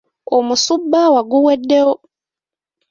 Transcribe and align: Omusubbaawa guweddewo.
Omusubbaawa 0.37 1.21
guweddewo. 1.31 1.93